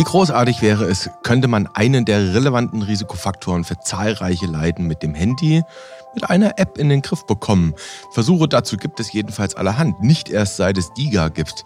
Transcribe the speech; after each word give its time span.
Wie 0.00 0.04
großartig 0.04 0.62
wäre 0.62 0.86
es, 0.86 1.10
könnte 1.22 1.46
man 1.46 1.66
einen 1.74 2.06
der 2.06 2.32
relevanten 2.32 2.80
Risikofaktoren 2.80 3.64
für 3.64 3.78
zahlreiche 3.80 4.46
Leiden 4.46 4.86
mit 4.86 5.02
dem 5.02 5.12
Handy 5.14 5.62
mit 6.14 6.30
einer 6.30 6.58
App 6.58 6.78
in 6.78 6.88
den 6.88 7.02
Griff 7.02 7.26
bekommen. 7.26 7.74
Versuche 8.12 8.48
dazu 8.48 8.78
gibt 8.78 8.98
es 8.98 9.12
jedenfalls 9.12 9.56
allerhand, 9.56 10.02
nicht 10.02 10.30
erst 10.30 10.56
seit 10.56 10.78
es 10.78 10.94
DIGA 10.94 11.28
gibt. 11.28 11.64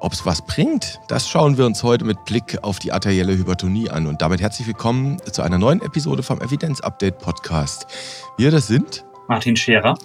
Ob 0.00 0.12
es 0.12 0.26
was 0.26 0.42
bringt, 0.42 0.98
das 1.06 1.28
schauen 1.28 1.56
wir 1.56 1.64
uns 1.64 1.84
heute 1.84 2.04
mit 2.04 2.24
Blick 2.24 2.58
auf 2.62 2.80
die 2.80 2.90
arterielle 2.90 3.38
Hypertonie 3.38 3.88
an. 3.88 4.08
Und 4.08 4.22
damit 4.22 4.40
herzlich 4.40 4.66
willkommen 4.66 5.18
zu 5.30 5.42
einer 5.42 5.58
neuen 5.58 5.80
Episode 5.82 6.24
vom 6.24 6.40
Evidenz 6.40 6.80
Update 6.80 7.20
Podcast. 7.20 7.86
Wir 8.38 8.50
das 8.50 8.66
sind 8.66 9.04
Martin 9.32 9.56
Scherer, 9.56 9.96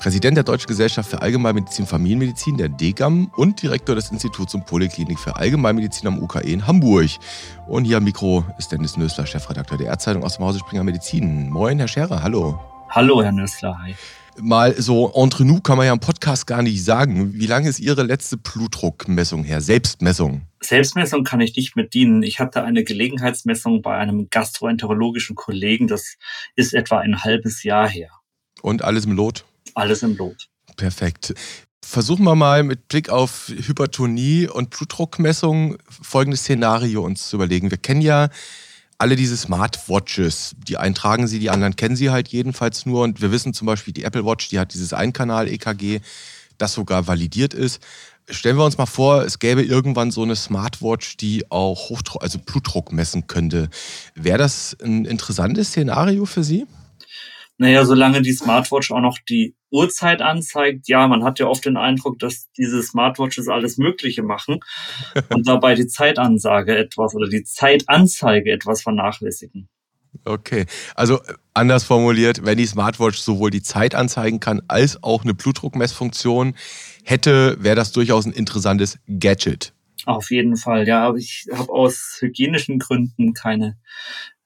Präsident 0.00 0.36
der 0.36 0.42
Deutschen 0.42 0.66
Gesellschaft 0.66 1.08
für 1.08 1.22
Allgemeinmedizin 1.22 1.84
und 1.84 1.88
Familienmedizin, 1.88 2.56
der 2.56 2.68
DGAM 2.68 3.30
und 3.36 3.62
Direktor 3.62 3.94
des 3.94 4.10
Instituts 4.10 4.56
und 4.56 4.66
Poliklinik 4.66 5.20
für 5.20 5.36
Allgemeinmedizin 5.36 6.08
am 6.08 6.18
UKE 6.18 6.40
in 6.40 6.66
Hamburg. 6.66 7.10
Und 7.68 7.84
hier 7.84 7.98
am 7.98 8.04
Mikro 8.04 8.44
ist 8.58 8.72
Dennis 8.72 8.96
Nösler, 8.96 9.24
Chefredakteur 9.24 9.78
der 9.78 9.86
Ärzteitung 9.86 10.24
aus 10.24 10.34
dem 10.34 10.46
Hause 10.46 10.58
Springer 10.58 10.82
Medizin. 10.82 11.48
Moin, 11.48 11.78
Herr 11.78 11.86
Scherer, 11.86 12.24
hallo. 12.24 12.58
Hallo, 12.90 13.22
Herr 13.22 13.30
Nösler, 13.30 13.78
hi 13.80 13.94
mal 14.40 14.74
so 14.80 15.12
entre 15.14 15.44
nous 15.44 15.62
kann 15.62 15.76
man 15.76 15.86
ja 15.86 15.92
im 15.92 16.00
Podcast 16.00 16.46
gar 16.46 16.62
nicht 16.62 16.82
sagen. 16.82 17.34
Wie 17.34 17.46
lange 17.46 17.68
ist 17.68 17.78
Ihre 17.80 18.02
letzte 18.02 18.36
Blutdruckmessung 18.38 19.44
her? 19.44 19.60
Selbstmessung? 19.60 20.46
Selbstmessung 20.60 21.22
kann 21.22 21.40
ich 21.40 21.54
nicht 21.54 21.76
mit 21.76 21.92
dienen. 21.92 22.22
Ich 22.22 22.40
hatte 22.40 22.62
eine 22.62 22.82
Gelegenheitsmessung 22.82 23.82
bei 23.82 23.96
einem 23.96 24.28
gastroenterologischen 24.30 25.36
Kollegen. 25.36 25.86
Das 25.86 26.16
ist 26.56 26.72
etwa 26.72 27.00
ein 27.00 27.22
halbes 27.22 27.62
Jahr 27.62 27.88
her. 27.88 28.10
Und 28.62 28.82
alles 28.82 29.04
im 29.04 29.12
Lot? 29.12 29.44
Alles 29.74 30.02
im 30.02 30.16
Lot. 30.16 30.48
Perfekt. 30.76 31.34
Versuchen 31.84 32.24
wir 32.24 32.36
mal 32.36 32.62
mit 32.62 32.88
Blick 32.88 33.10
auf 33.10 33.48
Hypertonie 33.48 34.48
und 34.48 34.70
Blutdruckmessung 34.70 35.76
folgendes 35.90 36.40
Szenario 36.40 37.04
uns 37.04 37.28
zu 37.28 37.36
überlegen. 37.36 37.70
Wir 37.70 37.78
kennen 37.78 38.00
ja 38.00 38.30
alle 38.98 39.16
diese 39.16 39.36
Smartwatches, 39.36 40.54
die 40.56 40.76
eintragen 40.76 41.26
sie, 41.26 41.40
die 41.40 41.50
anderen 41.50 41.74
kennen 41.74 41.96
sie 41.96 42.10
halt 42.10 42.28
jedenfalls 42.28 42.86
nur. 42.86 43.02
Und 43.02 43.20
wir 43.20 43.32
wissen 43.32 43.52
zum 43.52 43.66
Beispiel, 43.66 43.92
die 43.92 44.04
Apple 44.04 44.24
Watch, 44.24 44.48
die 44.48 44.60
hat 44.60 44.72
dieses 44.74 44.92
Einkanal-EKG, 44.92 46.00
das 46.56 46.74
sogar 46.74 47.08
validiert 47.08 47.52
ist. 47.52 47.82
Stellen 48.30 48.56
wir 48.56 48.64
uns 48.64 48.78
mal 48.78 48.86
vor, 48.86 49.24
es 49.24 49.40
gäbe 49.40 49.62
irgendwann 49.62 50.12
so 50.12 50.22
eine 50.22 50.36
Smartwatch, 50.36 51.16
die 51.16 51.50
auch 51.50 51.90
Hochdruck, 51.90 52.22
also 52.22 52.38
Blutdruck 52.38 52.92
messen 52.92 53.26
könnte. 53.26 53.68
Wäre 54.14 54.38
das 54.38 54.76
ein 54.80 55.04
interessantes 55.04 55.68
Szenario 55.68 56.24
für 56.24 56.44
Sie? 56.44 56.66
Naja, 57.58 57.84
solange 57.84 58.22
die 58.22 58.32
Smartwatch 58.32 58.90
auch 58.90 59.00
noch 59.00 59.18
die 59.18 59.54
Uhrzeit 59.70 60.20
anzeigt, 60.20 60.88
ja, 60.88 61.06
man 61.06 61.24
hat 61.24 61.38
ja 61.38 61.46
oft 61.46 61.64
den 61.64 61.76
Eindruck, 61.76 62.18
dass 62.18 62.50
diese 62.52 62.82
Smartwatches 62.82 63.48
alles 63.48 63.78
Mögliche 63.78 64.22
machen 64.22 64.60
und 65.30 65.46
dabei 65.46 65.74
die 65.74 65.86
Zeitansage 65.86 66.76
etwas 66.76 67.14
oder 67.14 67.28
die 67.28 67.44
Zeitanzeige 67.44 68.50
etwas 68.50 68.82
vernachlässigen. 68.82 69.68
Okay, 70.24 70.66
also 70.94 71.22
äh, 71.22 71.34
anders 71.54 71.84
formuliert, 71.84 72.44
wenn 72.44 72.58
die 72.58 72.66
Smartwatch 72.66 73.18
sowohl 73.18 73.50
die 73.50 73.62
Zeit 73.62 73.94
anzeigen 73.94 74.40
kann 74.40 74.62
als 74.68 75.02
auch 75.02 75.24
eine 75.24 75.34
Blutdruckmessfunktion 75.34 76.54
hätte, 77.04 77.56
wäre 77.60 77.76
das 77.76 77.92
durchaus 77.92 78.26
ein 78.26 78.32
interessantes 78.32 78.98
Gadget. 79.08 79.72
Auf 80.04 80.30
jeden 80.30 80.56
Fall, 80.56 80.86
ja, 80.86 81.06
aber 81.06 81.16
ich 81.16 81.46
habe 81.52 81.72
aus 81.72 82.18
hygienischen 82.20 82.78
Gründen 82.78 83.34
keine 83.34 83.78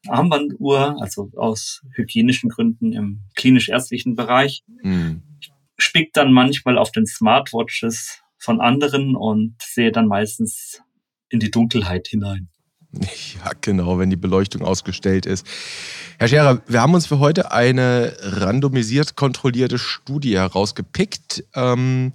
Armbanduhr, 0.09 0.97
also 1.01 1.31
aus 1.37 1.83
hygienischen 1.95 2.51
Gründen 2.51 2.93
im 2.93 3.21
klinisch-ärztlichen 3.35 4.15
Bereich. 4.15 4.65
Mhm. 4.83 5.23
Spickt 5.79 6.17
dann 6.17 6.33
manchmal 6.33 6.79
auf 6.79 6.91
den 6.91 7.07
Smartwatches 7.07 8.23
von 8.39 8.61
anderen 8.61 9.17
und 9.17 9.57
sehe 9.61 9.93
dann 9.93 10.07
meistens 10.07 10.83
in 11.29 11.41
die 11.41 11.51
Dunkelheit 11.51 12.09
hinein. 12.09 12.49
Ja, 13.45 13.53
genau, 13.61 13.99
wenn 13.99 14.11
die 14.11 14.17
Beleuchtung 14.17 14.63
ausgestellt 14.63 15.27
ist. 15.27 15.47
Herr 16.19 16.29
Scherer, 16.29 16.63
wir 16.67 16.81
haben 16.81 16.95
uns 16.95 17.07
für 17.07 17.19
heute 17.19 17.53
eine 17.53 18.17
randomisiert 18.21 19.17
kontrollierte 19.17 19.79
Studie 19.79 20.37
herausgepickt, 20.37 21.45
ähm, 21.55 22.13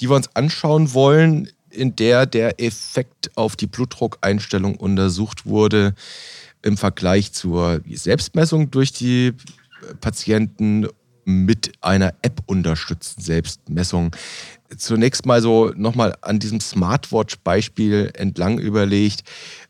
die 0.00 0.08
wir 0.08 0.16
uns 0.16 0.34
anschauen 0.36 0.94
wollen, 0.94 1.48
in 1.70 1.96
der 1.96 2.26
der 2.26 2.60
Effekt 2.60 3.36
auf 3.36 3.56
die 3.56 3.66
Blutdruckeinstellung 3.66 4.76
untersucht 4.76 5.46
wurde 5.46 5.94
im 6.62 6.76
Vergleich 6.76 7.32
zur 7.32 7.80
Selbstmessung 7.88 8.70
durch 8.70 8.92
die 8.92 9.32
Patienten 10.00 10.86
mit 11.24 11.72
einer 11.80 12.14
App 12.22 12.42
unterstützten 12.46 13.22
Selbstmessung. 13.22 14.14
Zunächst 14.76 15.26
mal 15.26 15.42
so 15.42 15.72
nochmal 15.76 16.16
an 16.22 16.38
diesem 16.38 16.60
Smartwatch-Beispiel 16.60 18.10
entlang 18.14 18.58
überlegt. 18.58 19.24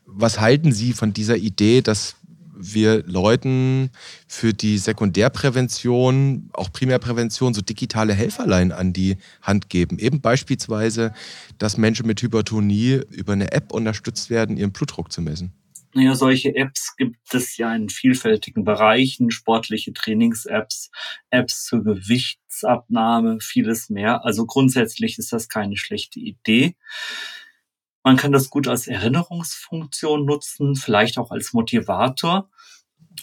Was 0.05 0.39
halten 0.39 0.71
Sie 0.71 0.93
von 0.93 1.13
dieser 1.13 1.37
Idee, 1.37 1.81
dass 1.81 2.15
wir 2.63 3.03
Leuten 3.07 3.89
für 4.27 4.53
die 4.53 4.77
Sekundärprävention, 4.77 6.49
auch 6.53 6.71
Primärprävention, 6.71 7.53
so 7.53 7.61
digitale 7.61 8.13
Helferlein 8.13 8.71
an 8.71 8.93
die 8.93 9.17
Hand 9.41 9.69
geben. 9.69 9.97
Eben 9.97 10.21
beispielsweise, 10.21 11.13
dass 11.57 11.77
Menschen 11.77 12.05
mit 12.05 12.21
Hypertonie 12.21 13.01
über 13.09 13.33
eine 13.33 13.51
App 13.51 13.71
unterstützt 13.71 14.29
werden, 14.29 14.57
ihren 14.57 14.71
Blutdruck 14.71 15.11
zu 15.11 15.21
messen. 15.21 15.53
Naja, 15.93 16.15
solche 16.15 16.55
Apps 16.55 16.95
gibt 16.95 17.33
es 17.33 17.57
ja 17.57 17.75
in 17.75 17.89
vielfältigen 17.89 18.63
Bereichen, 18.63 19.29
sportliche 19.29 19.93
Trainings-Apps, 19.93 20.89
Apps 21.29 21.65
zur 21.65 21.83
Gewichtsabnahme, 21.83 23.39
vieles 23.41 23.89
mehr. 23.89 24.23
Also 24.23 24.45
grundsätzlich 24.45 25.17
ist 25.17 25.33
das 25.33 25.49
keine 25.49 25.75
schlechte 25.75 26.19
Idee. 26.19 26.75
Man 28.03 28.15
kann 28.15 28.31
das 28.31 28.49
gut 28.49 28.67
als 28.67 28.87
Erinnerungsfunktion 28.87 30.25
nutzen, 30.25 30.75
vielleicht 30.75 31.17
auch 31.17 31.31
als 31.31 31.53
Motivator. 31.53 32.49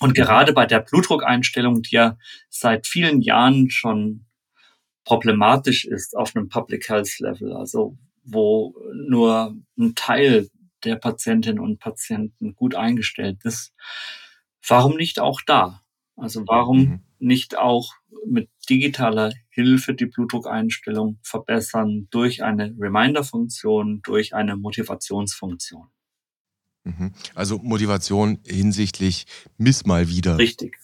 Und 0.00 0.14
gerade 0.14 0.52
bei 0.52 0.66
der 0.66 0.80
Blutdruckeinstellung, 0.80 1.82
die 1.82 1.96
ja 1.96 2.18
seit 2.50 2.86
vielen 2.86 3.22
Jahren 3.22 3.70
schon 3.70 4.26
problematisch 5.04 5.86
ist 5.86 6.16
auf 6.16 6.36
einem 6.36 6.48
Public 6.48 6.88
Health 6.88 7.18
Level, 7.18 7.54
also 7.54 7.96
wo 8.24 8.74
nur 8.92 9.56
ein 9.78 9.94
Teil 9.94 10.50
der 10.88 10.96
Patientinnen 10.96 11.60
und 11.60 11.78
Patienten 11.78 12.56
gut 12.56 12.74
eingestellt 12.74 13.44
ist. 13.44 13.72
Warum 14.66 14.96
nicht 14.96 15.20
auch 15.20 15.40
da? 15.46 15.82
Also 16.16 16.42
warum 16.46 16.78
mhm. 16.78 17.00
nicht 17.18 17.56
auch 17.56 17.94
mit 18.26 18.50
digitaler 18.68 19.32
Hilfe 19.50 19.94
die 19.94 20.06
Blutdruckeinstellung 20.06 21.18
verbessern 21.22 22.08
durch 22.10 22.42
eine 22.42 22.74
Reminder-Funktion, 22.78 24.02
durch 24.02 24.34
eine 24.34 24.56
Motivationsfunktion? 24.56 25.86
Mhm. 26.84 27.12
Also 27.34 27.58
Motivation 27.58 28.40
hinsichtlich 28.44 29.26
Miss 29.58 29.86
mal 29.86 30.08
wieder. 30.08 30.38
Richtig. 30.38 30.76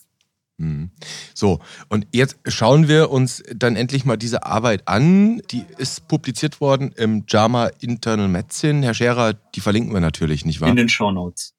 Mhm. 0.57 0.91
So, 1.35 1.59
und 1.89 2.07
jetzt 2.13 2.37
schauen 2.47 2.87
wir 2.87 3.11
uns 3.11 3.43
dann 3.55 3.77
endlich 3.77 4.05
mal 4.05 4.17
diese 4.17 4.47
Arbeit 4.47 4.87
an. 4.87 5.43
Die 5.51 5.65
ist 5.79 6.07
publiziert 6.07 6.61
worden 6.61 6.93
im 6.97 7.25
JAMA 7.27 7.71
Internal 7.81 8.29
Medicine. 8.29 8.85
Herr 8.85 8.95
Scherer, 8.95 9.35
die 9.55 9.61
verlinken 9.61 9.93
wir 9.93 10.01
natürlich, 10.01 10.45
nicht 10.45 10.61
wahr? 10.61 10.69
In 10.69 10.77
den 10.77 10.89
Show 10.89 11.11
Notes. 11.11 11.55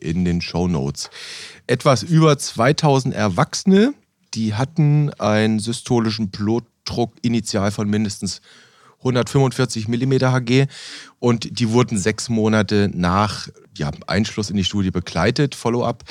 In 0.00 0.24
den 0.24 0.40
Show 0.40 0.66
Notes. 0.66 1.10
Etwas 1.66 2.02
über 2.02 2.36
2000 2.36 3.14
Erwachsene, 3.14 3.94
die 4.34 4.54
hatten 4.54 5.10
einen 5.14 5.60
systolischen 5.60 6.30
Blutdruck 6.30 7.12
initial 7.22 7.70
von 7.70 7.88
mindestens 7.88 8.40
145 9.00 9.88
mm 9.88 10.12
Hg 10.12 10.66
und 11.18 11.58
die 11.58 11.70
wurden 11.70 11.98
sechs 11.98 12.28
Monate 12.28 12.90
nach 12.92 13.48
ja, 13.76 13.90
Einschluss 14.06 14.50
in 14.50 14.56
die 14.56 14.64
Studie 14.64 14.90
begleitet, 14.90 15.54
Follow-up. 15.54 16.04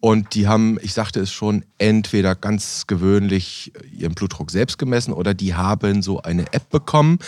Und 0.00 0.34
die 0.34 0.48
haben, 0.48 0.78
ich 0.80 0.94
sagte 0.94 1.20
es 1.20 1.30
schon, 1.30 1.64
entweder 1.76 2.34
ganz 2.34 2.86
gewöhnlich 2.86 3.72
ihren 3.92 4.14
Blutdruck 4.14 4.50
selbst 4.50 4.78
gemessen 4.78 5.12
oder 5.12 5.34
die 5.34 5.54
haben 5.54 6.02
so 6.02 6.22
eine 6.22 6.52
App 6.54 6.70
bekommen. 6.70 7.18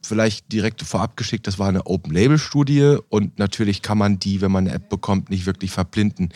Vielleicht 0.00 0.52
direkt 0.52 0.82
vorab 0.82 1.16
geschickt, 1.16 1.48
das 1.48 1.58
war 1.58 1.68
eine 1.68 1.86
Open-Label-Studie 1.86 2.98
und 3.08 3.38
natürlich 3.40 3.82
kann 3.82 3.98
man 3.98 4.20
die, 4.20 4.40
wenn 4.40 4.52
man 4.52 4.68
eine 4.68 4.76
App 4.76 4.88
bekommt, 4.88 5.30
nicht 5.30 5.46
wirklich 5.46 5.72
verblinden. 5.72 6.28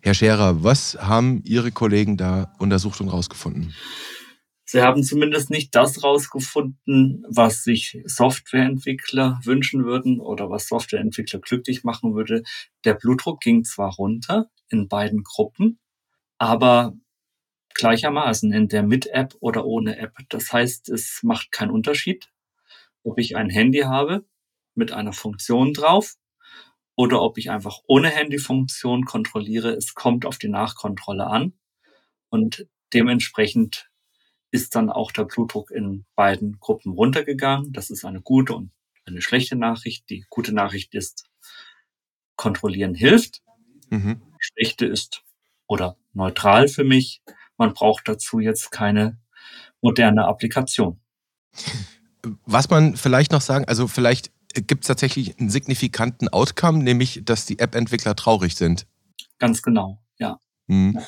Herr 0.00 0.14
Scherer, 0.14 0.62
was 0.62 0.96
haben 1.00 1.42
Ihre 1.44 1.72
Kollegen 1.72 2.16
da 2.16 2.52
untersucht 2.58 3.00
und 3.00 3.08
rausgefunden? 3.08 3.74
Sie 4.72 4.80
haben 4.80 5.02
zumindest 5.02 5.50
nicht 5.50 5.74
das 5.74 6.02
rausgefunden, 6.02 7.26
was 7.28 7.62
sich 7.62 8.00
Softwareentwickler 8.06 9.38
wünschen 9.44 9.84
würden 9.84 10.18
oder 10.18 10.48
was 10.48 10.66
Softwareentwickler 10.68 11.40
glücklich 11.40 11.84
machen 11.84 12.14
würde. 12.14 12.42
Der 12.86 12.94
Blutdruck 12.94 13.42
ging 13.42 13.64
zwar 13.64 13.92
runter 13.92 14.50
in 14.70 14.88
beiden 14.88 15.24
Gruppen, 15.24 15.78
aber 16.38 16.94
gleichermaßen 17.74 18.50
in 18.50 18.68
der 18.68 18.82
mit 18.82 19.08
App 19.08 19.34
oder 19.40 19.66
ohne 19.66 19.98
App. 19.98 20.16
Das 20.30 20.50
heißt, 20.50 20.88
es 20.88 21.20
macht 21.22 21.52
keinen 21.52 21.70
Unterschied, 21.70 22.32
ob 23.02 23.18
ich 23.18 23.36
ein 23.36 23.50
Handy 23.50 23.80
habe 23.80 24.24
mit 24.74 24.90
einer 24.90 25.12
Funktion 25.12 25.74
drauf 25.74 26.14
oder 26.96 27.20
ob 27.20 27.36
ich 27.36 27.50
einfach 27.50 27.80
ohne 27.88 28.08
Handyfunktion 28.08 29.04
kontrolliere. 29.04 29.72
Es 29.72 29.92
kommt 29.92 30.24
auf 30.24 30.38
die 30.38 30.48
Nachkontrolle 30.48 31.26
an 31.26 31.52
und 32.30 32.66
dementsprechend 32.94 33.91
ist 34.52 34.76
dann 34.76 34.90
auch 34.90 35.10
der 35.10 35.24
Blutdruck 35.24 35.70
in 35.70 36.04
beiden 36.14 36.60
Gruppen 36.60 36.92
runtergegangen. 36.92 37.72
Das 37.72 37.90
ist 37.90 38.04
eine 38.04 38.20
gute 38.20 38.54
und 38.54 38.70
eine 39.06 39.22
schlechte 39.22 39.56
Nachricht. 39.56 40.08
Die 40.10 40.24
gute 40.28 40.52
Nachricht 40.52 40.94
ist, 40.94 41.28
Kontrollieren 42.36 42.94
hilft. 42.94 43.42
Mhm. 43.90 44.22
Schlechte 44.38 44.86
ist 44.86 45.22
oder 45.66 45.96
neutral 46.12 46.68
für 46.68 46.84
mich. 46.84 47.22
Man 47.56 47.72
braucht 47.72 48.08
dazu 48.08 48.40
jetzt 48.40 48.70
keine 48.70 49.18
moderne 49.80 50.26
Applikation. 50.26 51.00
Was 52.44 52.70
man 52.70 52.96
vielleicht 52.96 53.32
noch 53.32 53.40
sagen, 53.40 53.64
also 53.66 53.88
vielleicht 53.88 54.32
gibt 54.54 54.84
es 54.84 54.88
tatsächlich 54.88 55.38
einen 55.38 55.50
signifikanten 55.50 56.28
Outcome, 56.28 56.82
nämlich 56.82 57.22
dass 57.24 57.46
die 57.46 57.58
App-Entwickler 57.58 58.16
traurig 58.16 58.56
sind. 58.56 58.86
Ganz 59.38 59.62
genau, 59.62 60.02
ja. 60.18 60.38
Mhm. 60.66 60.98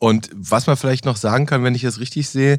Und 0.00 0.30
was 0.34 0.66
man 0.66 0.78
vielleicht 0.78 1.04
noch 1.04 1.16
sagen 1.16 1.46
kann, 1.46 1.62
wenn 1.62 1.74
ich 1.74 1.82
das 1.82 2.00
richtig 2.00 2.28
sehe, 2.28 2.58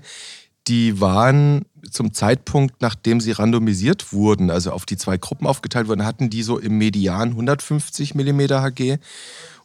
die 0.67 1.01
waren 1.01 1.65
zum 1.89 2.13
Zeitpunkt, 2.13 2.81
nachdem 2.81 3.19
sie 3.19 3.31
randomisiert 3.31 4.13
wurden, 4.13 4.51
also 4.51 4.71
auf 4.71 4.85
die 4.85 4.95
zwei 4.95 5.17
Gruppen 5.17 5.47
aufgeteilt 5.47 5.87
wurden, 5.87 6.05
hatten 6.05 6.29
die 6.29 6.43
so 6.43 6.59
im 6.59 6.77
Median 6.77 7.29
150 7.29 8.13
mm 8.13 8.41
Hg 8.41 8.99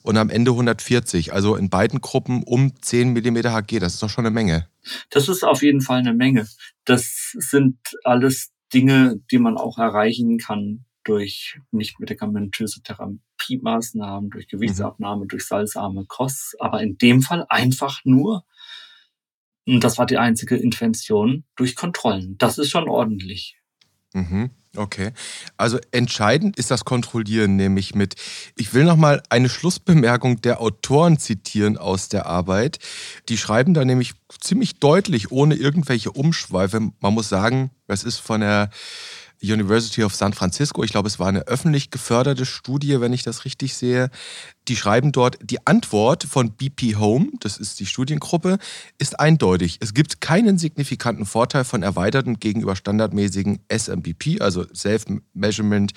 und 0.03 0.17
am 0.17 0.31
Ende 0.31 0.53
140. 0.53 1.35
Also 1.35 1.55
in 1.55 1.69
beiden 1.69 2.01
Gruppen 2.01 2.43
um 2.45 2.73
10 2.81 3.13
mm 3.13 3.37
Hg. 3.37 3.79
Das 3.79 3.93
ist 3.95 4.03
doch 4.03 4.09
schon 4.09 4.25
eine 4.25 4.35
Menge. 4.35 4.69
Das 5.11 5.29
ist 5.29 5.45
auf 5.45 5.63
jeden 5.63 5.83
Fall 5.83 5.99
eine 5.99 6.15
Menge. 6.15 6.49
Das 6.87 7.33
sind 7.35 7.77
alles 8.05 8.53
Dinge, 8.73 9.21
die 9.31 9.39
man 9.39 9.59
auch 9.59 9.77
erreichen 9.77 10.39
kann 10.39 10.86
durch 11.07 11.61
nicht 11.71 12.01
medikamentöse 12.01 12.83
Therapiemaßnahmen, 12.83 14.31
durch 14.31 14.49
Gewichtsabnahme, 14.49 15.25
mhm. 15.25 15.29
durch 15.29 15.47
salzarme 15.47 16.05
Kost, 16.07 16.57
aber 16.61 16.83
in 16.83 16.99
dem 16.99 17.23
Fall 17.23 17.47
einfach 17.49 18.01
nur, 18.05 18.45
und 19.67 19.85
das 19.85 19.99
war 19.99 20.07
die 20.07 20.19
einzige 20.19 20.57
Intervention, 20.57 21.45
durch 21.55 21.77
Kontrollen. 21.77 22.37
Das 22.39 22.59
ist 22.59 22.71
schon 22.71 22.89
ordentlich. 22.89 23.57
Mhm. 24.15 24.51
Okay. 24.77 25.13
Also 25.57 25.79
entscheidend 25.91 26.59
ist 26.59 26.71
das 26.71 26.85
Kontrollieren, 26.85 27.57
nämlich 27.57 27.95
mit. 27.95 28.15
Ich 28.57 28.75
will 28.75 28.85
nochmal 28.85 29.23
eine 29.31 29.49
Schlussbemerkung 29.49 30.43
der 30.43 30.61
Autoren 30.61 31.19
zitieren 31.19 31.79
aus 31.79 32.09
der 32.09 32.27
Arbeit. 32.27 32.79
Die 33.29 33.39
schreiben 33.39 33.75
da 33.75 33.85
nämlich 33.85 34.13
ziemlich 34.41 34.79
deutlich, 34.79 35.31
ohne 35.31 35.55
irgendwelche 35.55 36.13
Umschweife. 36.13 36.91
Man 37.01 37.15
muss 37.15 37.29
sagen, 37.29 37.71
das 37.87 38.05
ist 38.05 38.19
von 38.19 38.41
der 38.41 38.71
University 39.43 40.03
of 40.03 40.15
San 40.15 40.33
Francisco. 40.33 40.83
Ich 40.83 40.91
glaube, 40.91 41.09
es 41.09 41.19
war 41.19 41.29
eine 41.29 41.47
öffentlich 41.47 41.91
geförderte 41.91 42.47
Studie, 42.47 43.01
wenn 43.01 43.13
ich 43.13 43.23
das 43.23 43.45
richtig 43.45 43.75
sehe. 43.75 44.11
Die 44.69 44.77
schreiben 44.77 45.13
dort, 45.13 45.39
die 45.43 45.65
Antwort 45.67 46.25
von 46.25 46.53
BP 46.53 46.97
Home, 46.97 47.29
das 47.41 47.57
ist 47.57 47.79
die 47.79 47.87
Studiengruppe, 47.87 48.59
ist 48.99 49.21
eindeutig. 49.21 49.79
Es 49.81 49.95
gibt 49.95 50.21
keinen 50.21 50.59
signifikanten 50.59 51.25
Vorteil 51.25 51.65
von 51.65 51.83
erweiterten 51.83 52.41
gegenüber 52.41 52.75
standardmäßigen 52.75 53.61
SMBP, 53.73 54.41
also 54.41 54.67
Self-Measurement 54.75 55.93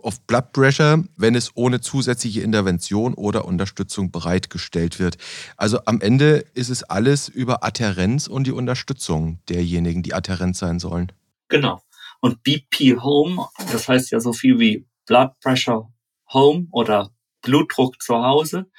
of 0.00 0.20
Blood 0.22 0.52
Pressure, 0.52 1.04
wenn 1.16 1.34
es 1.34 1.50
ohne 1.54 1.80
zusätzliche 1.80 2.40
Intervention 2.40 3.14
oder 3.14 3.44
Unterstützung 3.44 4.10
bereitgestellt 4.10 4.98
wird. 4.98 5.18
Also 5.56 5.80
am 5.84 6.00
Ende 6.00 6.44
ist 6.54 6.70
es 6.70 6.84
alles 6.84 7.28
über 7.28 7.64
Adherenz 7.64 8.28
und 8.28 8.46
die 8.46 8.52
Unterstützung 8.52 9.40
derjenigen, 9.48 10.02
die 10.02 10.14
adherent 10.14 10.56
sein 10.56 10.78
sollen. 10.78 11.12
Genau. 11.48 11.80
Und 12.20 12.42
BP 12.42 13.00
Home, 13.00 13.46
das 13.72 13.88
heißt 13.88 14.10
ja 14.10 14.20
so 14.20 14.32
viel 14.32 14.58
wie 14.58 14.86
Blood 15.06 15.38
Pressure 15.40 15.92
Home 16.32 16.66
oder 16.72 17.12
Blutdruck 17.42 18.02
zu 18.02 18.16
Hause. 18.16 18.70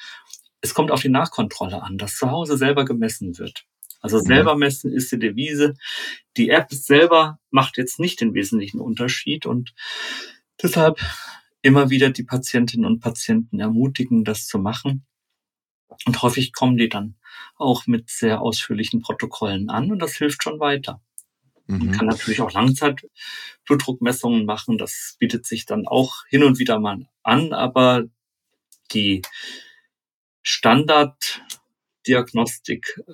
Es 0.61 0.73
kommt 0.73 0.91
auf 0.91 1.01
die 1.01 1.09
Nachkontrolle 1.09 1.81
an, 1.81 1.97
dass 1.97 2.17
zu 2.17 2.31
Hause 2.31 2.57
selber 2.57 2.83
gemessen 2.83 3.37
wird. 3.37 3.65
Also 3.99 4.19
selber 4.19 4.55
messen 4.55 4.91
ist 4.91 5.11
die 5.11 5.19
Devise. 5.19 5.73
Die 6.37 6.49
App 6.49 6.71
selber 6.71 7.39
macht 7.49 7.77
jetzt 7.77 7.99
nicht 7.99 8.21
den 8.21 8.33
wesentlichen 8.33 8.79
Unterschied 8.79 9.45
und 9.45 9.73
deshalb 10.61 10.99
immer 11.61 11.89
wieder 11.89 12.09
die 12.09 12.23
Patientinnen 12.23 12.85
und 12.85 12.99
Patienten 12.99 13.59
ermutigen, 13.59 14.23
das 14.23 14.45
zu 14.45 14.59
machen. 14.59 15.05
Und 16.05 16.21
häufig 16.21 16.53
kommen 16.53 16.77
die 16.77 16.89
dann 16.89 17.15
auch 17.55 17.87
mit 17.87 18.09
sehr 18.09 18.41
ausführlichen 18.41 19.01
Protokollen 19.01 19.69
an 19.69 19.91
und 19.91 19.99
das 19.99 20.15
hilft 20.15 20.43
schon 20.43 20.59
weiter. 20.59 21.01
Man 21.67 21.87
mhm. 21.87 21.91
kann 21.91 22.07
natürlich 22.07 22.41
auch 22.41 22.53
Langzeitblutdruckmessungen 22.53 24.45
machen. 24.45 24.77
Das 24.77 25.15
bietet 25.19 25.45
sich 25.45 25.65
dann 25.65 25.87
auch 25.87 26.25
hin 26.27 26.43
und 26.43 26.59
wieder 26.59 26.79
mal 26.79 27.07
an, 27.23 27.53
aber 27.53 28.03
die 28.91 29.21
Standarddiagnostik 30.41 33.01
äh, 33.07 33.13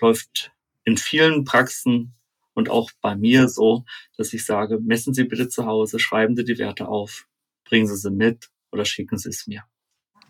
läuft 0.00 0.52
in 0.84 0.96
vielen 0.96 1.44
Praxen 1.44 2.14
und 2.54 2.70
auch 2.70 2.90
bei 3.00 3.16
mir 3.16 3.48
so, 3.48 3.84
dass 4.16 4.32
ich 4.32 4.44
sage, 4.44 4.78
messen 4.80 5.12
Sie 5.12 5.24
bitte 5.24 5.48
zu 5.48 5.66
Hause, 5.66 5.98
schreiben 5.98 6.36
Sie 6.36 6.44
die 6.44 6.58
Werte 6.58 6.86
auf, 6.88 7.26
bringen 7.64 7.86
Sie 7.86 7.96
sie 7.96 8.10
mit 8.10 8.50
oder 8.70 8.84
schicken 8.84 9.18
Sie 9.18 9.28
es 9.28 9.46
mir. 9.46 9.64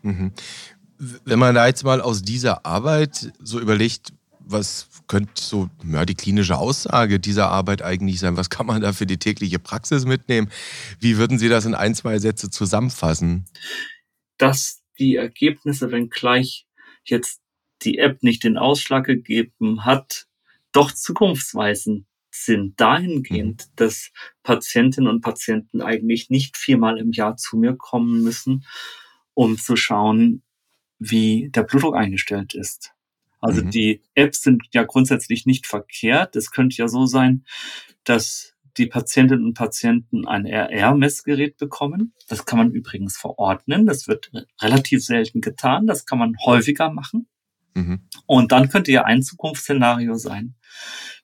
Mhm. 0.02 0.32
Wenn 0.98 1.38
man 1.38 1.54
da 1.54 1.66
jetzt 1.66 1.84
mal 1.84 2.00
aus 2.00 2.22
dieser 2.22 2.66
Arbeit 2.66 3.32
so 3.40 3.60
überlegt, 3.60 4.12
was 4.50 4.88
könnte 5.08 5.40
so 5.40 5.68
ja, 5.84 6.04
die 6.04 6.14
klinische 6.14 6.56
Aussage 6.58 7.20
dieser 7.20 7.50
Arbeit 7.50 7.82
eigentlich 7.82 8.20
sein? 8.20 8.36
Was 8.36 8.50
kann 8.50 8.66
man 8.66 8.82
da 8.82 8.92
für 8.92 9.06
die 9.06 9.18
tägliche 9.18 9.58
Praxis 9.58 10.04
mitnehmen? 10.04 10.50
Wie 11.00 11.16
würden 11.18 11.38
Sie 11.38 11.48
das 11.48 11.64
in 11.64 11.74
ein, 11.74 11.94
zwei 11.94 12.18
Sätze 12.18 12.50
zusammenfassen? 12.50 13.46
Dass 14.38 14.82
die 14.98 15.16
Ergebnisse, 15.16 15.90
wenn 15.90 16.10
gleich 16.10 16.66
jetzt 17.04 17.40
die 17.82 17.98
App 17.98 18.22
nicht 18.22 18.44
den 18.44 18.58
Ausschlag 18.58 19.04
gegeben 19.04 19.84
hat, 19.84 20.26
doch 20.72 20.92
zukunftsweisend 20.92 22.06
sind 22.30 22.80
dahingehend, 22.80 23.66
mhm. 23.68 23.72
dass 23.76 24.10
Patientinnen 24.42 25.10
und 25.10 25.20
Patienten 25.20 25.80
eigentlich 25.80 26.30
nicht 26.30 26.56
viermal 26.56 26.98
im 26.98 27.12
Jahr 27.12 27.36
zu 27.36 27.56
mir 27.56 27.76
kommen 27.76 28.22
müssen, 28.22 28.64
um 29.34 29.58
zu 29.58 29.76
schauen, 29.76 30.42
wie 30.98 31.50
der 31.50 31.62
Blutdruck 31.62 31.94
eingestellt 31.94 32.54
ist. 32.54 32.92
Also 33.40 33.62
mhm. 33.62 33.70
die 33.70 34.02
Apps 34.14 34.42
sind 34.42 34.64
ja 34.72 34.84
grundsätzlich 34.84 35.46
nicht 35.46 35.66
verkehrt. 35.66 36.36
Es 36.36 36.50
könnte 36.50 36.76
ja 36.76 36.88
so 36.88 37.06
sein, 37.06 37.44
dass 38.04 38.54
die 38.76 38.86
Patientinnen 38.86 39.44
und 39.44 39.54
Patienten 39.54 40.26
ein 40.26 40.46
RR-Messgerät 40.46 41.56
bekommen. 41.56 42.14
Das 42.28 42.46
kann 42.46 42.58
man 42.58 42.70
übrigens 42.70 43.16
verordnen. 43.16 43.86
Das 43.86 44.06
wird 44.06 44.30
relativ 44.60 45.04
selten 45.04 45.40
getan. 45.40 45.86
Das 45.86 46.06
kann 46.06 46.18
man 46.18 46.36
häufiger 46.44 46.90
machen. 46.90 47.28
Mhm. 47.74 48.08
Und 48.26 48.52
dann 48.52 48.68
könnte 48.68 48.92
ja 48.92 49.04
ein 49.04 49.22
Zukunftsszenario 49.22 50.14
sein, 50.14 50.54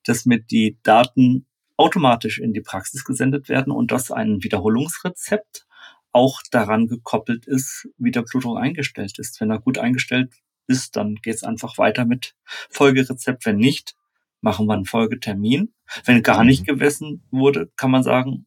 dass 0.04 0.26
mit 0.26 0.50
die 0.50 0.78
Daten 0.82 1.46
automatisch 1.76 2.38
in 2.38 2.52
die 2.52 2.60
Praxis 2.60 3.04
gesendet 3.04 3.48
werden 3.48 3.72
und 3.72 3.90
dass 3.90 4.10
ein 4.10 4.42
Wiederholungsrezept 4.42 5.66
auch 6.12 6.40
daran 6.50 6.86
gekoppelt 6.86 7.46
ist, 7.46 7.88
wie 7.98 8.12
der 8.12 8.22
Blutdruck 8.22 8.58
eingestellt 8.58 9.18
ist. 9.18 9.40
Wenn 9.40 9.50
er 9.50 9.60
gut 9.60 9.78
eingestellt 9.78 10.32
ist, 10.66 10.96
dann 10.96 11.16
geht 11.16 11.36
es 11.36 11.42
einfach 11.42 11.78
weiter 11.78 12.04
mit 12.04 12.34
Folgerezept. 12.70 13.46
Wenn 13.46 13.56
nicht, 13.56 13.94
machen 14.40 14.66
wir 14.66 14.74
einen 14.74 14.84
Folgetermin. 14.84 15.72
Wenn 16.04 16.22
gar 16.22 16.44
nicht 16.44 16.62
mhm. 16.62 16.66
gemessen 16.66 17.26
wurde, 17.30 17.70
kann 17.76 17.90
man 17.90 18.02
sagen, 18.02 18.46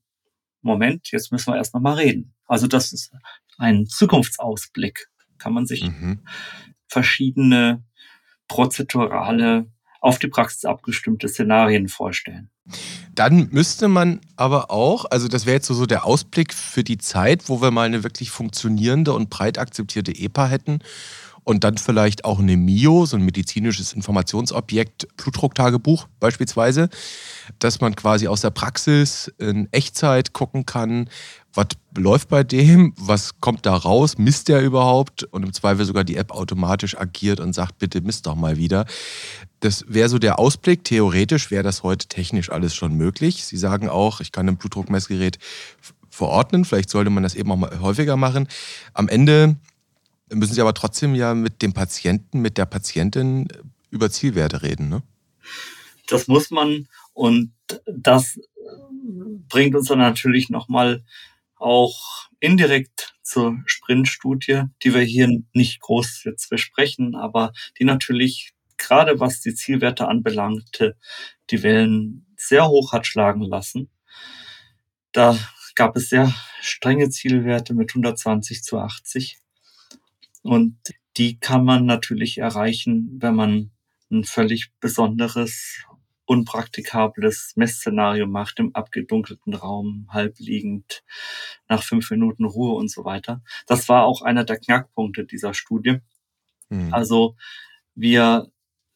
Moment, 0.61 1.11
jetzt 1.11 1.31
müssen 1.31 1.53
wir 1.53 1.57
erst 1.57 1.73
noch 1.73 1.81
mal 1.81 1.95
reden. 1.95 2.33
Also 2.45 2.67
das 2.67 2.93
ist 2.93 3.11
ein 3.57 3.85
Zukunftsausblick. 3.87 5.07
Kann 5.37 5.53
man 5.53 5.65
sich 5.65 5.83
mhm. 5.83 6.21
verschiedene 6.87 7.83
prozedurale, 8.47 9.67
auf 9.99 10.19
die 10.19 10.27
Praxis 10.27 10.65
abgestimmte 10.65 11.27
Szenarien 11.27 11.87
vorstellen. 11.87 12.49
Dann 13.13 13.49
müsste 13.49 13.87
man 13.87 14.21
aber 14.35 14.69
auch, 14.71 15.05
also 15.09 15.27
das 15.27 15.45
wäre 15.45 15.55
jetzt 15.55 15.67
so 15.67 15.85
der 15.85 16.05
Ausblick 16.05 16.53
für 16.53 16.83
die 16.83 16.97
Zeit, 16.97 17.49
wo 17.49 17.61
wir 17.61 17.71
mal 17.71 17.87
eine 17.87 18.03
wirklich 18.03 18.29
funktionierende 18.29 19.13
und 19.13 19.29
breit 19.29 19.57
akzeptierte 19.57 20.11
EPA 20.11 20.47
hätten 20.47 20.79
und 21.47 21.63
dann 21.63 21.77
vielleicht 21.77 22.25
auch 22.25 22.39
eine 22.39 22.57
MIO, 22.57 23.05
so 23.05 23.15
ein 23.15 23.23
medizinisches 23.23 23.93
Informationsobjekt, 23.93 25.07
Blutdrucktagebuch 25.15 26.09
beispielsweise, 26.19 26.89
dass 27.59 27.79
man 27.79 27.95
quasi 27.95 28.27
aus 28.27 28.41
der 28.41 28.49
Praxis 28.49 29.31
in 29.37 29.69
Echtzeit 29.71 30.33
gucken 30.33 30.65
kann, 30.65 31.09
was 31.53 31.67
läuft 31.97 32.27
bei 32.27 32.43
dem, 32.43 32.93
was 32.97 33.39
kommt 33.39 33.65
da 33.65 33.77
raus, 33.77 34.17
misst 34.17 34.49
der 34.49 34.61
überhaupt 34.61 35.23
und 35.23 35.43
im 35.43 35.53
Zweifel 35.53 35.85
sogar 35.85 36.03
die 36.03 36.17
App 36.17 36.31
automatisch 36.31 36.97
agiert 36.97 37.39
und 37.39 37.53
sagt, 37.53 37.79
bitte 37.79 38.01
misst 38.01 38.27
doch 38.27 38.35
mal 38.35 38.57
wieder. 38.57 38.85
Das 39.61 39.85
wäre 39.87 40.09
so 40.09 40.19
der 40.19 40.39
Ausblick. 40.39 40.83
Theoretisch 40.83 41.49
wäre 41.49 41.63
das 41.63 41.81
heute 41.81 42.09
technisch 42.09 42.51
alles 42.51 42.75
schon 42.75 42.95
möglich. 42.95 43.45
Sie 43.45 43.57
sagen 43.57 43.87
auch, 43.87 44.19
ich 44.19 44.33
kann 44.33 44.49
ein 44.49 44.57
Blutdruckmessgerät 44.57 45.39
verordnen, 46.09 46.65
vielleicht 46.65 46.89
sollte 46.89 47.09
man 47.09 47.23
das 47.23 47.35
eben 47.35 47.49
auch 47.53 47.57
mal 47.57 47.79
häufiger 47.79 48.17
machen. 48.17 48.49
Am 48.93 49.07
Ende 49.07 49.55
müssen 50.33 50.53
Sie 50.53 50.61
aber 50.61 50.73
trotzdem 50.73 51.15
ja 51.15 51.33
mit 51.33 51.61
dem 51.61 51.73
Patienten, 51.73 52.41
mit 52.41 52.57
der 52.57 52.65
Patientin 52.65 53.47
über 53.89 54.09
Zielwerte 54.09 54.61
reden, 54.61 54.89
ne? 54.89 55.03
Das 56.07 56.27
muss 56.27 56.51
man 56.51 56.87
und 57.13 57.53
das 57.85 58.39
bringt 59.49 59.75
uns 59.75 59.87
dann 59.87 59.99
natürlich 59.99 60.49
nochmal 60.49 61.03
auch 61.55 62.27
indirekt 62.39 63.15
zur 63.23 63.57
Sprint-Studie, 63.65 64.63
die 64.83 64.93
wir 64.93 65.01
hier 65.01 65.29
nicht 65.53 65.81
groß 65.81 66.23
jetzt 66.23 66.49
besprechen, 66.49 67.15
aber 67.15 67.51
die 67.79 67.83
natürlich 67.83 68.53
gerade 68.77 69.19
was 69.19 69.41
die 69.41 69.55
Zielwerte 69.55 70.07
anbelangte, 70.07 70.95
die 71.49 71.63
Wellen 71.63 72.25
sehr 72.37 72.67
hoch 72.67 72.93
hat 72.93 73.07
schlagen 73.07 73.41
lassen. 73.41 73.89
Da 75.11 75.37
gab 75.75 75.95
es 75.95 76.09
sehr 76.09 76.33
strenge 76.61 77.09
Zielwerte 77.09 77.73
mit 77.73 77.91
120 77.91 78.63
zu 78.63 78.77
80. 78.77 79.39
Und 80.43 80.77
die 81.17 81.39
kann 81.39 81.65
man 81.65 81.85
natürlich 81.85 82.37
erreichen, 82.37 83.17
wenn 83.19 83.35
man 83.35 83.71
ein 84.11 84.23
völlig 84.23 84.71
besonderes, 84.79 85.83
unpraktikables 86.25 87.53
Messszenario 87.55 88.27
macht 88.27 88.59
im 88.59 88.75
abgedunkelten 88.75 89.53
Raum, 89.53 90.07
halbliegend, 90.09 91.03
nach 91.69 91.83
fünf 91.83 92.11
Minuten 92.11 92.45
Ruhe 92.45 92.75
und 92.75 92.91
so 92.91 93.05
weiter. 93.05 93.41
Das 93.65 93.89
war 93.89 94.05
auch 94.05 94.21
einer 94.21 94.43
der 94.43 94.59
Knackpunkte 94.59 95.25
dieser 95.25 95.53
Studie. 95.53 95.99
Mhm. 96.69 96.93
Also 96.93 97.35
wir 97.95 98.51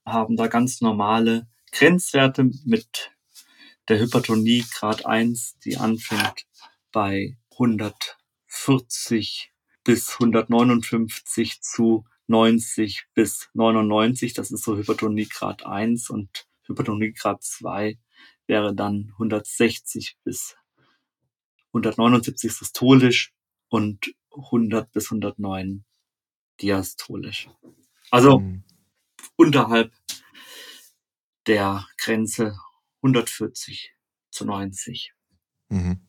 haben 0.05 0.35
da 0.35 0.47
ganz 0.47 0.81
normale 0.81 1.47
Grenzwerte 1.71 2.49
mit 2.65 3.11
der 3.87 3.99
Hypertonie 3.99 4.65
Grad 4.73 5.05
1, 5.05 5.59
die 5.59 5.77
anfängt 5.77 6.45
bei 6.91 7.37
140 7.51 9.50
bis 9.83 10.13
159 10.13 11.61
zu 11.61 12.05
90 12.27 13.05
bis 13.13 13.49
99. 13.53 14.33
Das 14.33 14.51
ist 14.51 14.63
so 14.63 14.77
Hypertonie 14.77 15.27
Grad 15.27 15.65
1 15.65 16.09
und 16.09 16.47
Hypertonie 16.67 17.13
Grad 17.13 17.43
2 17.43 17.97
wäre 18.47 18.73
dann 18.75 19.09
160 19.13 20.17
bis 20.23 20.55
179 21.67 22.51
systolisch 22.51 23.33
und 23.69 24.13
100 24.31 24.91
bis 24.91 25.05
109 25.11 25.83
diastolisch. 26.61 27.49
Also 28.09 28.39
mhm. 28.39 28.63
unterhalb 29.35 29.93
der 31.47 31.87
Grenze 31.97 32.57
140 33.01 33.93
zu 34.29 34.45
90. 34.45 35.13
Mhm. 35.69 36.01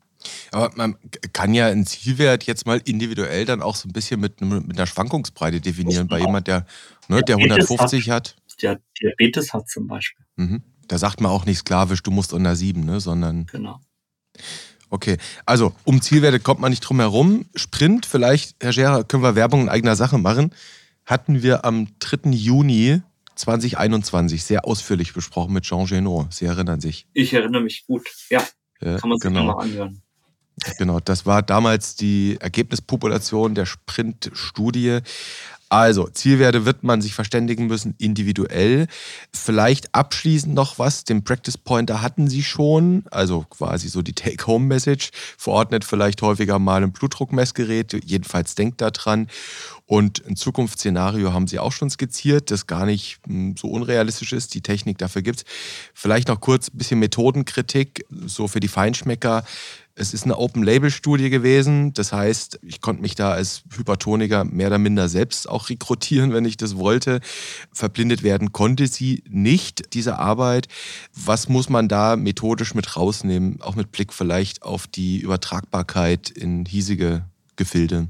Aber 0.53 0.71
man 0.77 0.97
kann 1.33 1.55
ja 1.55 1.67
einen 1.67 1.87
Zielwert 1.87 2.45
jetzt 2.45 2.67
mal 2.67 2.81
individuell 2.85 3.47
dann 3.47 3.63
auch 3.63 3.75
so 3.75 3.89
ein 3.89 3.93
bisschen 3.93 4.21
mit, 4.21 4.41
mit 4.41 4.77
einer 4.77 4.87
Schwankungsbreite 4.87 5.61
definieren. 5.61 6.09
Bei 6.09 6.21
jemand, 6.21 6.47
der, 6.47 6.67
ne, 7.09 7.23
der 7.23 7.37
150 7.37 8.11
hat. 8.11 8.37
Der 8.61 8.79
Diabetes 9.01 9.55
hat 9.55 9.69
zum 9.69 9.87
Beispiel. 9.87 10.25
Mhm. 10.37 10.63
Da 10.89 10.99
sagt 10.99 11.23
man 11.23 11.33
auch 11.33 11.47
nicht 11.47 11.59
sklavisch, 11.59 12.03
du 12.03 12.11
musst 12.11 12.35
unter 12.35 12.55
7, 12.55 12.85
ne, 12.85 13.01
sondern. 13.01 13.47
Genau. 13.47 13.81
Okay, 14.91 15.17
also 15.47 15.73
um 15.85 16.03
Zielwerte 16.03 16.39
kommt 16.39 16.61
man 16.61 16.71
nicht 16.71 16.81
drum 16.81 17.01
herum. 17.01 17.47
Sprint, 17.55 18.05
vielleicht, 18.05 18.63
Herr 18.63 18.75
Scherer, 18.75 19.05
können 19.05 19.23
wir 19.23 19.35
Werbung 19.35 19.63
in 19.63 19.69
eigener 19.71 19.97
Sache 19.97 20.19
machen. 20.19 20.53
Hatten 21.07 21.43
wir 21.43 21.65
am 21.65 21.89
3. 22.01 22.31
Juni 22.31 23.01
2021 23.37 24.45
sehr 24.45 24.67
ausführlich 24.67 25.15
besprochen 25.15 25.55
mit 25.55 25.65
Jean 25.65 25.87
Genot. 25.87 26.35
Sie 26.35 26.45
erinnern 26.45 26.83
sich. 26.83 27.07
Ich 27.15 27.33
erinnere 27.33 27.63
mich 27.63 27.87
gut, 27.87 28.07
ja. 28.29 28.43
ja 28.83 28.99
Kann 28.99 29.09
man 29.09 29.19
sich 29.19 29.29
genau. 29.29 29.47
mal 29.47 29.63
anhören. 29.63 30.02
Genau, 30.79 31.01
das 31.01 31.27
war 31.27 31.43
damals 31.43 31.97
die 31.97 32.37
Ergebnispopulation 32.41 33.55
der 33.55 33.67
Sprint-Studie. 33.67 35.01
Also, 35.73 36.07
Zielwerte 36.07 36.67
wird 36.67 36.83
man 36.83 37.01
sich 37.01 37.15
verständigen 37.15 37.67
müssen, 37.67 37.95
individuell. 37.97 38.89
Vielleicht 39.33 39.95
abschließend 39.95 40.55
noch 40.55 40.79
was, 40.79 41.05
den 41.05 41.25
Practice 41.25 41.57
Pointer 41.57 42.03
hatten 42.03 42.29
Sie 42.29 42.43
schon, 42.43 43.05
also 43.11 43.47
quasi 43.49 43.89
so 43.89 44.03
die 44.03 44.13
Take-Home-Message, 44.13 45.09
verordnet 45.39 45.87
vielleicht 45.87 46.21
häufiger 46.21 46.59
mal 46.59 46.83
ein 46.83 46.93
Blutdruckmessgerät, 46.93 48.05
jedenfalls 48.05 48.55
denkt 48.55 48.83
daran. 48.83 49.29
Und 49.87 50.23
ein 50.27 50.37
Zukunftsszenario 50.37 51.33
haben 51.33 51.47
Sie 51.47 51.59
auch 51.59 51.73
schon 51.73 51.89
skizziert, 51.89 52.51
das 52.51 52.67
gar 52.67 52.85
nicht 52.85 53.21
hm, 53.27 53.57
so 53.57 53.69
unrealistisch 53.69 54.35
ist, 54.35 54.53
die 54.53 54.61
Technik 54.61 54.99
dafür 54.99 55.23
gibt 55.23 55.39
es. 55.39 55.45
Vielleicht 55.95 56.29
noch 56.29 56.41
kurz 56.41 56.69
ein 56.69 56.77
bisschen 56.77 56.99
Methodenkritik, 56.99 58.05
so 58.27 58.47
für 58.47 58.61
die 58.61 58.69
Feinschmecker. 58.69 59.43
Es 59.95 60.15
ist 60.15 60.25
eine 60.25 60.39
Open-Label-Studie 60.39 61.29
gewesen. 61.29 61.93
Das 61.93 62.13
heißt, 62.13 62.61
ich 62.63 62.81
konnte 62.81 63.03
mich 63.03 63.15
da 63.15 63.33
als 63.33 63.63
Hypertoniker 63.77 64.45
mehr 64.45 64.69
oder 64.69 64.79
minder 64.79 65.09
selbst 65.09 65.49
auch 65.49 65.69
rekrutieren, 65.69 66.33
wenn 66.33 66.47
ich 66.47 66.57
das 66.57 66.77
wollte. 66.77 67.21
Verblindet 67.73 68.23
werden 68.23 68.53
konnte 68.53 68.87
sie 68.87 69.23
nicht, 69.29 69.95
diese 69.95 70.19
Arbeit. 70.19 70.69
Was 71.15 71.49
muss 71.49 71.69
man 71.69 71.89
da 71.89 72.17
methodisch 72.17 72.75
mit 72.75 72.97
rausnehmen, 72.97 73.61
auch 73.61 73.75
mit 73.75 73.93
Blick 73.93 74.13
vielleicht 74.15 74.63
auf 74.63 74.87
die 74.87 75.19
Übertragbarkeit 75.19 76.31
in 76.31 76.65
hiesige 76.65 77.27
Gefilde? 77.57 78.09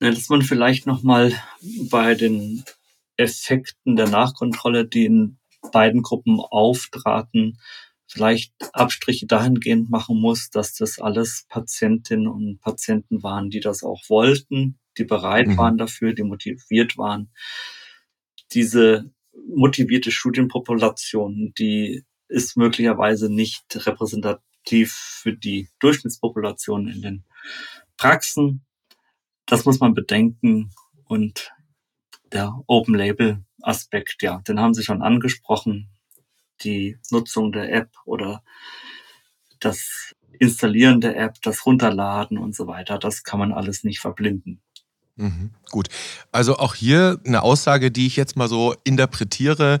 dass 0.00 0.30
man 0.30 0.42
vielleicht 0.42 0.86
nochmal 0.86 1.32
bei 1.90 2.14
den 2.14 2.64
Effekten 3.16 3.96
der 3.96 4.08
Nachkontrolle, 4.08 4.86
die 4.86 5.04
in 5.04 5.38
beiden 5.72 6.02
Gruppen 6.02 6.40
auftraten, 6.40 7.58
vielleicht 8.10 8.52
Abstriche 8.72 9.26
dahingehend 9.26 9.88
machen 9.88 10.20
muss, 10.20 10.50
dass 10.50 10.74
das 10.74 10.98
alles 10.98 11.46
Patientinnen 11.48 12.26
und 12.26 12.60
Patienten 12.60 13.22
waren, 13.22 13.50
die 13.50 13.60
das 13.60 13.84
auch 13.84 14.02
wollten, 14.08 14.80
die 14.98 15.04
bereit 15.04 15.46
mhm. 15.46 15.56
waren 15.56 15.78
dafür, 15.78 16.12
die 16.12 16.24
motiviert 16.24 16.98
waren. 16.98 17.30
Diese 18.52 19.12
motivierte 19.46 20.10
Studienpopulation, 20.10 21.52
die 21.56 22.04
ist 22.26 22.56
möglicherweise 22.56 23.32
nicht 23.32 23.64
repräsentativ 23.86 24.92
für 24.92 25.32
die 25.32 25.68
Durchschnittspopulation 25.78 26.88
in 26.88 27.02
den 27.02 27.24
Praxen. 27.96 28.66
Das 29.46 29.64
muss 29.64 29.78
man 29.78 29.94
bedenken. 29.94 30.70
Und 31.04 31.52
der 32.32 32.60
Open 32.66 32.96
Label 32.96 33.44
Aspekt, 33.62 34.22
ja, 34.22 34.40
den 34.48 34.58
haben 34.58 34.74
Sie 34.74 34.82
schon 34.82 35.02
angesprochen 35.02 35.90
die 36.64 36.98
Nutzung 37.10 37.52
der 37.52 37.72
App 37.72 37.90
oder 38.04 38.42
das 39.60 40.14
Installieren 40.38 41.00
der 41.00 41.18
App, 41.18 41.36
das 41.42 41.66
Runterladen 41.66 42.38
und 42.38 42.56
so 42.56 42.66
weiter, 42.66 42.98
das 42.98 43.24
kann 43.24 43.38
man 43.38 43.52
alles 43.52 43.84
nicht 43.84 44.00
verblinden. 44.00 44.60
Mhm, 45.16 45.50
gut. 45.70 45.88
Also 46.32 46.56
auch 46.56 46.74
hier 46.74 47.20
eine 47.26 47.42
Aussage, 47.42 47.90
die 47.90 48.06
ich 48.06 48.16
jetzt 48.16 48.36
mal 48.36 48.48
so 48.48 48.74
interpretiere. 48.84 49.80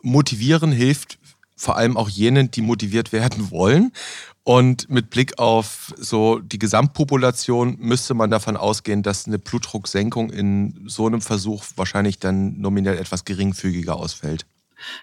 Motivieren 0.00 0.72
hilft 0.72 1.18
vor 1.56 1.76
allem 1.76 1.96
auch 1.96 2.08
jenen, 2.08 2.50
die 2.50 2.62
motiviert 2.62 3.12
werden 3.12 3.50
wollen. 3.50 3.92
Und 4.44 4.88
mit 4.88 5.10
Blick 5.10 5.38
auf 5.38 5.92
so 5.98 6.38
die 6.38 6.58
Gesamtpopulation 6.58 7.76
müsste 7.78 8.14
man 8.14 8.30
davon 8.30 8.56
ausgehen, 8.56 9.02
dass 9.02 9.26
eine 9.26 9.38
Blutdrucksenkung 9.38 10.30
in 10.30 10.84
so 10.86 11.06
einem 11.06 11.20
Versuch 11.20 11.64
wahrscheinlich 11.76 12.18
dann 12.18 12.58
nominell 12.58 12.96
etwas 12.96 13.26
geringfügiger 13.26 13.96
ausfällt. 13.96 14.46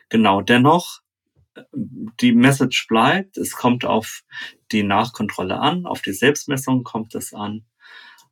Genau, 0.09 0.41
dennoch 0.41 1.01
die 1.73 2.33
Message 2.33 2.87
bleibt, 2.87 3.37
es 3.37 3.53
kommt 3.53 3.85
auf 3.85 4.23
die 4.71 4.83
Nachkontrolle 4.83 5.59
an, 5.59 5.85
auf 5.85 6.01
die 6.01 6.13
Selbstmessung 6.13 6.83
kommt 6.83 7.15
es 7.15 7.33
an. 7.33 7.65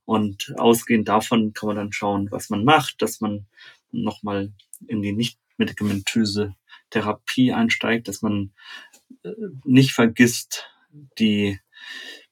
Und 0.06 0.53
ausgehend 0.58 1.08
davon 1.08 1.53
kann 1.53 1.68
man 1.68 1.75
dann 1.77 1.94
schauen, 1.94 2.30
was 2.32 2.50
man 2.50 2.65
macht, 2.65 3.01
dass 3.01 3.22
man 3.22 3.48
nochmal 3.92 4.51
in 4.88 5.01
die 5.01 5.13
nicht 5.13 5.39
medikamentöse 5.58 6.56
Therapie 6.89 7.53
einsteigt, 7.53 8.08
dass 8.08 8.22
man 8.22 8.51
äh, 9.24 9.32
nicht 9.63 9.94
vergisst, 9.94 10.65
die 11.20 11.60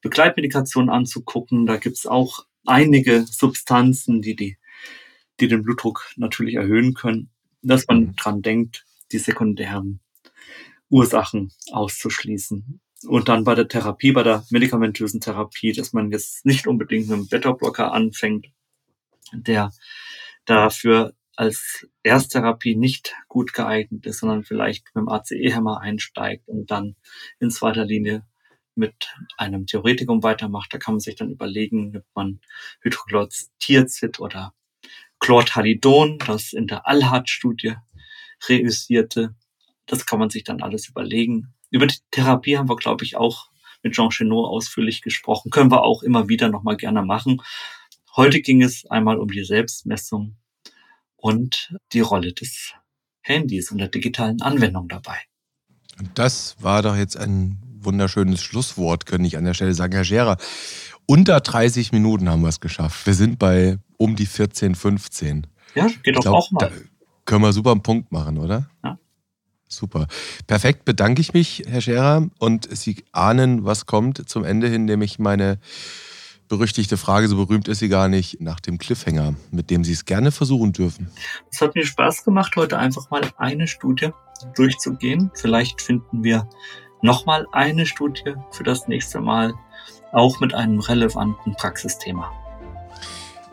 Begleitmedikation 0.02 0.90
anzugucken. 0.90 1.66
Da 1.66 1.78
gibt's 1.78 2.06
auch 2.06 2.46
einige 2.66 3.26
Substanzen, 3.26 4.22
die, 4.22 4.36
die, 4.36 4.58
die 5.40 5.48
den 5.48 5.64
Blutdruck 5.64 6.12
natürlich 6.18 6.56
erhöhen 6.56 6.94
können, 6.94 7.30
dass 7.62 7.88
man 7.88 8.00
mhm. 8.00 8.16
dran 8.16 8.42
denkt, 8.42 8.86
die 9.12 9.20
sekundären 9.20 10.02
Ursachen 10.92 11.52
auszuschließen. 11.72 12.82
Und 13.08 13.30
dann 13.30 13.44
bei 13.44 13.56
der 13.56 13.68
Therapie, 13.68 14.12
bei 14.12 14.22
der 14.22 14.46
medikamentösen 14.52 15.22
Therapie, 15.22 15.74
dass 15.74 15.94
man 15.94 16.12
jetzt 16.12 16.46
nicht 16.46 16.68
unbedingt 16.68 17.08
mit 17.08 17.18
einem 17.18 17.28
Beta-Blocker 17.28 17.92
anfängt, 17.94 18.48
der 19.34 19.72
dafür 20.46 21.14
als 21.36 21.88
Ersttherapie 22.04 22.76
nicht 22.76 23.16
gut 23.28 23.54
geeignet 23.54 24.06
ist, 24.06 24.20
sondern 24.20 24.44
vielleicht 24.44 24.86
mit 24.94 25.02
dem 25.02 25.10
ACE-Hämmer 25.10 25.80
einsteigt 25.80 26.48
und 26.48 26.70
dann 26.70 26.96
in 27.40 27.50
zweiter 27.50 27.86
Linie 27.86 28.24
mit 28.76 29.16
einem 29.38 29.66
Theoretikum 29.66 30.22
weitermacht. 30.24 30.74
Da 30.74 30.78
kann 30.78 30.96
man 30.96 31.00
sich 31.00 31.16
dann 31.16 31.32
überlegen, 31.32 31.98
ob 31.98 32.06
man 32.14 32.42
Hydroxytierzid 32.82 34.20
oder 34.20 34.54
Chlortalidon, 35.20 36.20
das 36.20 36.54
in 36.54 36.68
der 36.68 36.88
Allhart-Studie 36.88 37.76
reüssierte, 38.48 39.36
das 39.92 40.06
kann 40.06 40.20
man 40.20 40.30
sich 40.30 40.44
dann 40.44 40.62
alles 40.62 40.88
überlegen. 40.88 41.54
Über 41.70 41.86
die 41.86 41.98
Therapie 42.12 42.58
haben 42.58 42.70
wir, 42.70 42.78
glaube 42.78 43.04
ich, 43.04 43.18
auch 43.18 43.50
mit 43.84 43.94
Jean 43.94 44.10
Chenot 44.10 44.48
ausführlich 44.48 45.02
gesprochen. 45.02 45.52
Können 45.52 45.70
wir 45.70 45.84
auch 45.84 46.02
immer 46.02 46.30
wieder 46.30 46.48
nochmal 46.48 46.78
gerne 46.78 47.02
machen. 47.02 47.42
Heute 48.16 48.42
ging 48.42 48.62
es 48.62 48.86
einmal 48.90 49.20
um 49.20 49.30
die 49.30 49.44
Selbstmessung 49.44 50.38
und 51.18 51.76
die 51.92 52.00
Rolle 52.00 52.34
des 52.34 52.74
Handys 53.22 53.72
und 53.72 53.80
der 53.80 53.90
digitalen 53.90 54.42
Anwendung 54.42 54.88
dabei. 54.88 55.18
Und 56.00 56.18
das 56.18 56.56
war 56.60 56.82
doch 56.82 56.96
jetzt 56.96 57.18
ein 57.18 57.62
wunderschönes 57.80 58.42
Schlusswort, 58.42 59.06
könnte 59.06 59.28
ich 59.28 59.38
an 59.38 59.44
der 59.44 59.54
Stelle 59.54 59.74
sagen. 59.74 59.94
Herr 59.94 60.06
Scherer, 60.06 60.38
unter 61.06 61.42
30 61.42 61.92
Minuten 61.92 62.30
haben 62.30 62.42
wir 62.42 62.50
es 62.50 62.62
geschafft. 62.62 63.06
Wir 63.06 63.14
sind 63.14 63.40
bei 63.40 63.78
um 63.98 64.16
die 64.16 64.26
14, 64.26 64.76
15. 64.76 65.48
Ja, 65.76 65.88
geht 66.04 66.16
doch 66.16 66.26
auch 66.28 66.52
mal. 66.52 66.70
Da 66.70 66.72
können 67.26 67.44
wir 67.44 67.52
super 67.52 67.72
einen 67.72 67.84
Punkt 67.84 68.12
machen, 68.12 68.38
oder? 68.38 68.70
Ja. 68.84 68.98
Super. 69.72 70.08
Perfekt, 70.48 70.84
bedanke 70.84 71.22
ich 71.22 71.34
mich, 71.34 71.64
Herr 71.66 71.80
Scherer. 71.80 72.28
Und 72.40 72.68
Sie 72.76 73.06
ahnen, 73.14 73.64
was 73.64 73.86
kommt 73.86 74.28
zum 74.30 74.44
Ende 74.44 74.68
hin, 74.68 74.84
nämlich 74.84 75.18
meine 75.18 75.60
berüchtigte 76.50 76.98
Frage, 76.98 77.30
so 77.30 77.38
berühmt 77.38 77.70
ist 77.70 77.80
sie 77.80 77.88
gar 77.88 78.10
nicht, 78.10 78.42
nach 78.42 78.60
dem 78.60 78.78
Cliffhanger, 78.78 79.34
mit 79.52 79.70
dem 79.70 79.86
Sie 79.86 79.94
es 79.94 80.04
gerne 80.04 80.34
versuchen 80.34 80.74
dürfen. 80.74 81.10
Es 81.50 81.62
hat 81.62 81.74
mir 81.76 81.86
Spaß 81.86 82.26
gemacht, 82.26 82.54
heute 82.58 82.78
einfach 82.78 83.10
mal 83.10 83.22
eine 83.38 83.66
Studie 83.66 84.10
durchzugehen. 84.56 85.32
Vielleicht 85.36 85.82
finden 85.82 86.22
wir 86.22 86.50
nochmal 87.02 87.48
eine 87.54 87.86
Studie 87.86 88.36
für 88.52 88.66
das 88.66 88.90
nächste 88.90 89.22
Mal, 89.22 89.54
auch 90.12 90.42
mit 90.42 90.54
einem 90.54 90.82
relevanten 90.82 91.56
Praxisthema. 91.56 92.30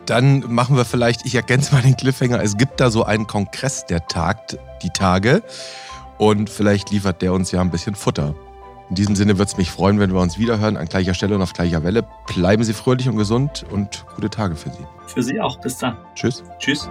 Dann 0.05 0.53
machen 0.53 0.75
wir 0.75 0.85
vielleicht, 0.85 1.25
ich 1.25 1.37
ergänze 1.37 1.73
mal 1.75 1.83
den 1.83 1.97
Cliffhanger, 1.97 2.43
es 2.43 2.57
gibt 2.57 2.81
da 2.81 2.91
so 2.91 3.05
einen 3.05 3.29
Kongress, 3.29 3.87
der 3.87 4.09
tagt 4.09 4.59
die 4.83 4.91
Tage 4.91 5.45
und 6.19 6.51
vielleicht 6.51 6.91
liefert 6.91 7.23
der 7.23 7.33
uns 7.33 7.51
ja 7.53 7.61
ein 7.61 7.71
bisschen 7.71 7.95
Futter. 7.95 8.35
In 8.91 8.95
diesem 8.95 9.17
Sinne 9.17 9.39
würde 9.39 9.51
es 9.51 9.57
mich 9.57 9.71
freuen, 9.71 10.01
wenn 10.01 10.13
wir 10.13 10.21
uns 10.21 10.39
wiederhören 10.39 10.77
an 10.77 10.87
gleicher 10.87 11.15
Stelle 11.15 11.35
und 11.35 11.43
auf 11.43 11.53
gleicher 11.53 11.85
Welle. 11.85 12.07
Bleiben 12.27 12.65
Sie 12.65 12.73
fröhlich 12.73 13.09
und 13.09 13.17
gesund 13.17 13.67
und 13.71 14.07
gute 14.15 14.31
Tage 14.31 14.57
für 14.57 14.71
Sie. 14.71 14.87
Für 15.07 15.23
Sie 15.23 15.41
auch. 15.41 15.61
Bis 15.61 15.79
dann. 15.79 15.97
Tschüss. 16.15 16.43
Tschüss. 16.59 16.89